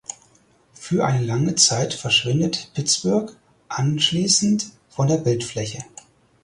[0.73, 3.35] Für eine lange Zeit verschwindet Pittsburgh
[3.69, 5.83] anschließend von der Bildfläche.